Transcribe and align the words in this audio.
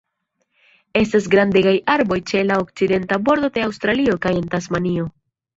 Estas 1.01 1.27
grandegaj 1.35 1.75
arboj 1.95 2.19
ĉe 2.31 2.43
la 2.53 2.57
okcidenta 2.63 3.21
bordo 3.29 3.53
de 3.59 3.67
Aŭstralio 3.69 4.21
kaj 4.25 4.37
en 4.43 4.49
Tasmanio. 4.57 5.11